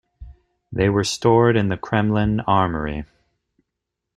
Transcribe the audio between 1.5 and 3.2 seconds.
in the Kremlin Armoury.